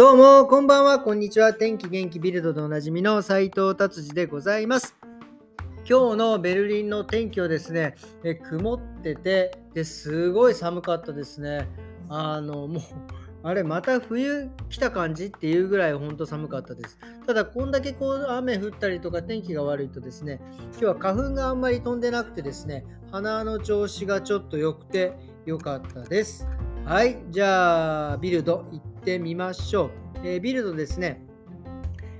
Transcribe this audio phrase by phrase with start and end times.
[0.00, 1.52] どうも、こんばんは、こんにちは。
[1.52, 4.96] 天気元気ビルドでおなじみの斉藤達治でございます。
[5.86, 11.68] 今日のベルリンの天気はですね、え曇っててですごい寒かったですね。
[12.08, 12.82] あの、もう、
[13.42, 16.98] あれ、また冬来た感じっていうぐらい本当寒かったです。
[17.26, 25.12] ただ、こんだけこう雨降ったりとか天気が悪いとですね、今日は花粉があんまり飛んでなくてですね、鼻の調子がちょっと良くて
[25.44, 26.48] 良かったです。
[26.86, 29.90] はい、じゃあ、ビルド行っててみましょう。
[30.24, 31.22] えー、ビルドですね、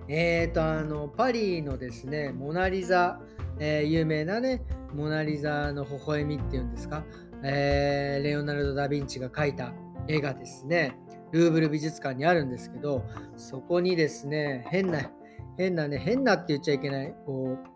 [0.08, 3.20] えっ、ー、と、あの、パリのですね、モナリザ、
[3.58, 4.62] えー、有名なね、
[4.94, 7.04] モナリザの微笑みっていうんですか、
[7.42, 9.72] えー、レオナルド・ダ・ヴィンチが描いた
[10.08, 10.96] 絵がですね、
[11.32, 13.04] ルーブル美術館にあるんですけど、
[13.36, 15.10] そこにですね、変な、
[15.56, 17.68] 変なね、変なって言っちゃいけない、こう、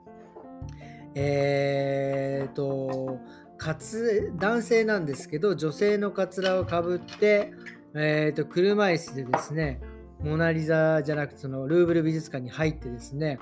[1.14, 3.18] えーと、
[3.56, 7.52] かつ男性なんですけど女性のかつらをかぶって、
[7.94, 9.80] えーと、車椅子でですね
[10.20, 13.38] モナ・リザじゃなくてそのルーブル美術館に入ってですね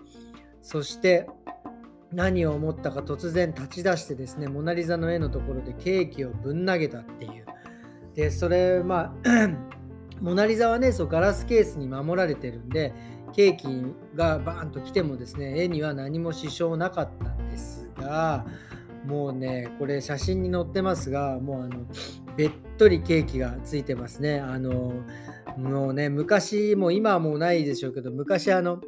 [0.61, 1.27] そして
[2.13, 7.47] 何を思ったか突然立ち出してですねモナ・リザの絵のところでケーキをぶん投げたっていう。
[8.15, 9.49] でそれまあ
[10.21, 12.93] モナ・リザはねそうガラスケースに守られてるんで
[13.33, 13.67] ケーキ
[14.15, 18.45] がバーンと来てもですね絵には何も支障なかったんですが
[19.05, 21.87] もうね、これ写真に載ってますが、もうあの、
[22.37, 24.41] べっとりケーキがついてますね。
[24.41, 24.93] あの、
[25.57, 28.81] もうね、昔、もう今はもうないでしょうけど、昔あの、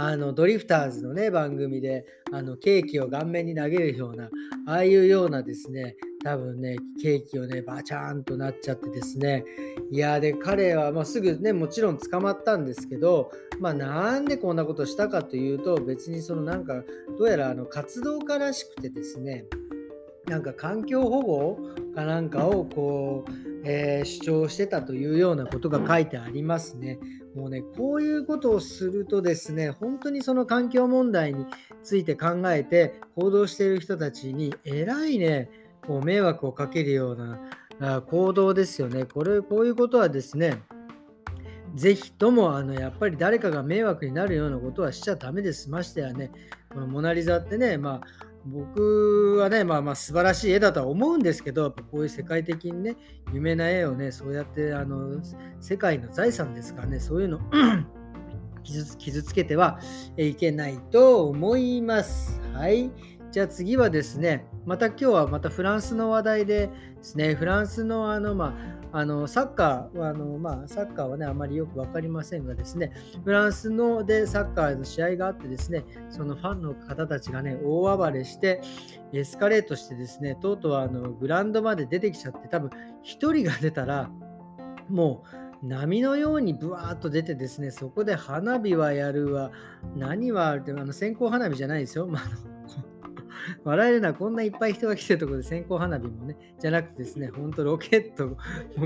[0.00, 4.30] あのドリフターズのね番組であのケーキを顔面に投げるような
[4.68, 9.44] ああいうようなですね多分ねケーキをねバチャーンとなっちゃってですね
[9.90, 16.84] いやで彼は、まあ、すぐねもちろん捕まったんですけどまあなんでこんなことしたかというと別にそのなんか
[17.18, 19.46] どうやらあの活動家らしくてですね
[20.26, 21.58] なんか環境保護
[21.98, 23.32] かなんかをこう、
[23.64, 26.98] えー、主張してたというようなことが書いてありますね。
[27.34, 31.46] もうね、こういうことをするとですね、本当にその環境問題に
[31.82, 35.50] ついて考えて行動している人たちに、えらいね、
[35.86, 39.04] こう迷惑をかけるような行動ですよね。
[39.04, 40.62] これ、こういうことはですね、
[41.74, 45.68] ぜひともあのやっぱり誰かが迷惑になるようなことはしちゃダメです。
[45.68, 46.30] ましてやね、
[46.70, 48.06] このモナ・リザってね、まあ、
[48.52, 52.96] 僕はね、まあまあ素晴らしい絵だとは思うんですけど、こういう世界的にね、
[53.32, 55.20] 有名な絵をね、そうやってあの
[55.60, 57.40] 世界の財産ですからね、そういうの
[58.62, 59.80] 傷つけては
[60.16, 62.40] いけないと思います。
[62.52, 62.90] はい。
[63.30, 66.72] じゃあ次はですね、また今日はまたフランスの話題でで
[67.02, 68.56] すね、フランスのあの、ま
[68.90, 72.90] あ、あのサッカーはあの、まあ、サッカーはね、あまりよく分かりませんがですね、
[73.24, 78.62] フランスのでサッカーの試合があってですね、そのファンの方たちがね、大暴れして、
[79.12, 82.70] エスカレートしてですね、とうとうあのグラウンドまで出てきちゃって、多分
[83.04, 84.10] 1人が出たら、
[84.88, 85.22] も
[85.62, 89.50] う波のようにブワーッと出てですね、そこで花火はやるわ、
[89.94, 92.06] 何はあるって、あの線香花火じゃないですよ。
[92.06, 92.22] まあ
[93.64, 98.36] 笑えるのはこんないっぱい人が来てるとこで線香花火もね、じゃなくてですね、ほんとロケット、も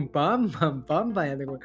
[0.01, 1.61] うバンバンバンバンやで、これ。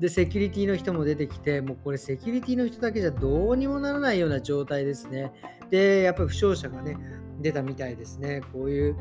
[0.00, 5.32] で、セキュリティの人も出てきて、もうこれセキュリティの人だけじゃどうにもならないような状態ですね。
[5.70, 6.96] で、やっぱり負傷者がね、
[7.40, 8.42] 出たみたいですね。
[8.52, 8.96] こういう、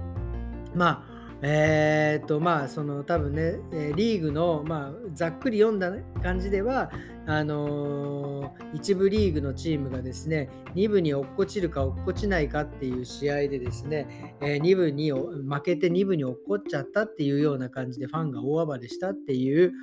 [0.75, 3.59] まあ、えー、っとまあその多分ね
[3.95, 5.91] リーグの、まあ、ざっくり読んだ
[6.23, 6.91] 感じでは
[7.27, 19.73] あのー、一部リーグのチームがですね2部に落っこちるか落っこちないかっていう試合でですね、えー、2部に負けて2部に落っこっちゃったっていうような感じでファンが大暴れしたっていう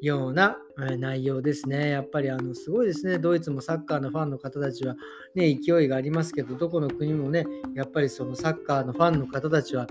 [0.00, 0.56] ような
[0.98, 1.90] 内容ですね。
[1.90, 3.18] やっぱりあのすごいですね。
[3.18, 4.96] ドイツもサッカーのファンの方たちは、
[5.34, 7.44] ね、勢いがありますけど、どこの国もね、
[7.74, 9.86] やっぱりそのサッカーのファンの方たちは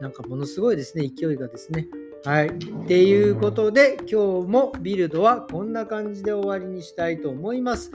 [0.00, 1.88] なんかものすごいですね、勢いがですね。
[2.24, 2.48] はい。
[2.48, 2.50] っ
[2.86, 7.90] ていうことで、今日もビルドはこんな感じで終わりにしたいと思います。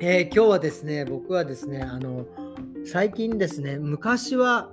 [0.00, 2.26] えー、今日はですね、僕はですね、あの、
[2.84, 4.70] 最近ですね、昔は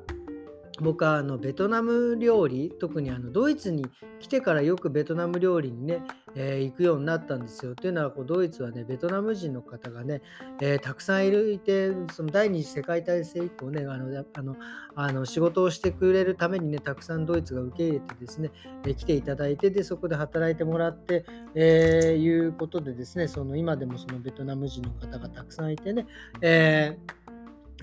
[0.82, 3.86] 僕はあのベトナム料理特にあのドイツに
[4.20, 6.02] 来てからよくベトナム料理にね、
[6.36, 7.76] えー、行くようになったんですよ。
[7.76, 10.22] というのはこうドイツはねベトナム人の方がね、
[10.62, 14.56] えー、たくさんいるいてその第二次世界大戦以降ねあのあの
[14.96, 18.52] あの仕事をしてくれるためにねたくさんドイツが受け入れてですね、
[18.86, 26.06] えー、来ていただいてでそこで働いてもらって、えー、いうことでですねその今でもそのベトナム人の方がたくさんいてね、
[26.42, 27.25] えー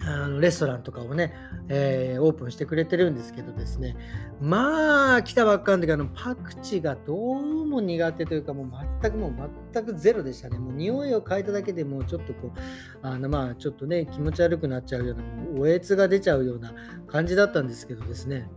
[0.00, 1.34] あのレストランとかをね、
[1.68, 3.94] えー、オープンしてくれてるんですけどですね、
[4.40, 9.34] まあ、来たばっかの時あのパクチーがどうも苦手というか、もう全くもう
[9.72, 10.58] 全くゼロでしたね。
[10.58, 12.58] もう匂いを嗅いだだけでもうちょっとこう、
[13.02, 16.72] あのまあ、ちょっとね、気持ち悪くなっちゃうような、おえつが出ちゃうような
[17.06, 18.48] 感じだったんですけどですね、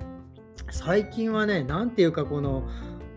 [0.72, 2.68] 最近はね、なんていうかこの、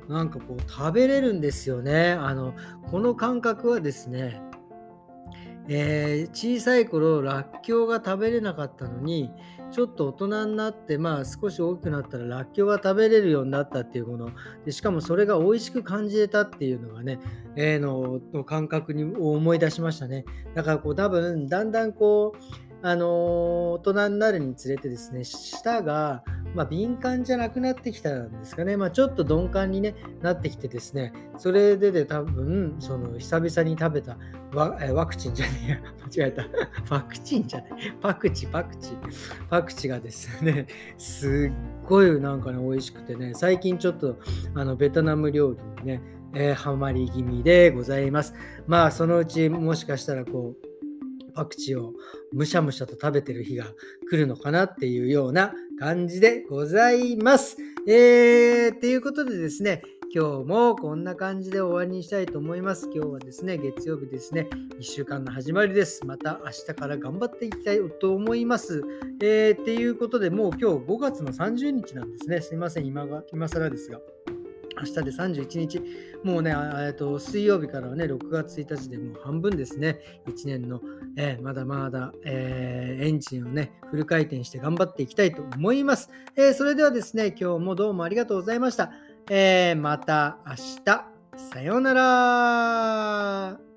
[0.09, 2.13] なんかこう食べれるんですよね。
[2.13, 2.55] あの
[2.91, 4.41] この感覚はですね、
[5.69, 9.31] えー、小さい頃らっきょうが食べれなかったのに
[9.71, 14.31] ちょっと大人になってまあ少し大きくなったららっきょうが食べれるようになったっていうもの。
[14.65, 17.21] でしかもそれが美味しく感じれたっていうのがね、
[17.55, 20.25] えー、のの感覚に思い出しましたね。
[20.55, 26.23] だからこう多分だんだんこうあの大人になるにつれてですね、舌が、
[26.55, 34.17] まあ、敏感じゃなくなってきたんですかね、まあ、ちょっと鈍感に、ね、なってきてですね、それでで多分、その久々に食べた
[34.55, 35.79] ワワクチンじゃねえや、
[36.11, 36.47] 間違えた。
[36.95, 37.71] ワクチンじゃない。
[38.01, 38.91] パクチ、パクチ。
[39.51, 40.67] パクチがですね、
[40.97, 44.19] すっごいなんかね、美味しくてね、最近ちょっと
[44.55, 46.03] あのベトナム料理にね、
[46.35, 48.35] えー、ハマり気味でございます。
[48.67, 50.69] まあ、そのうちもしかしたらこう、
[51.39, 51.93] パクチーを
[52.33, 53.67] むしゃむしゃと食べてる日が
[54.11, 57.57] 来るのかなっていうような感じでございます。
[57.87, 59.83] えー、っていうことでですね、
[60.15, 62.89] 今日もこんな感じで終わりにしたいと思います。
[62.93, 64.49] 今日はですね、月曜日ですね、
[64.81, 66.05] 1週間の始まりです。
[66.05, 68.83] また明日から頑張っていきたいと思います。
[69.23, 72.41] えー、っていうことで、もう今日5月の30日なんですね。
[72.41, 74.01] すいません、今が今更ですが。
[74.81, 75.83] 明日で31日、
[76.23, 80.81] もうね、えと水曜日からはね、6月1日でもう半分ですね、1年の、
[81.17, 86.11] えー、まだまだ、えー、エンジンをね、フル回転して頑張っていきたいと思います。
[86.37, 88.93] えー、それではですね、今日もどうもありがとうございました。
[89.31, 90.55] えまた明
[90.85, 93.68] 日、さようなら